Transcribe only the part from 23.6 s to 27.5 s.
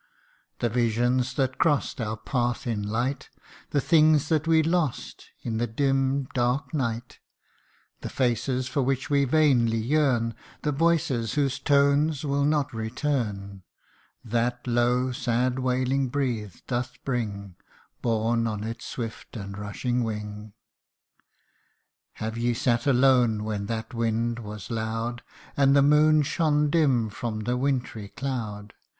that wind was loud, And the moon shone dim from